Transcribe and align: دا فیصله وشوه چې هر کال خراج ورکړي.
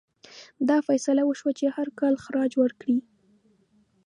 دا 0.69 0.77
فیصله 0.87 1.21
وشوه 1.25 1.51
چې 1.59 1.65
هر 1.75 1.87
کال 1.99 2.13
خراج 2.23 2.51
ورکړي. 2.57 2.97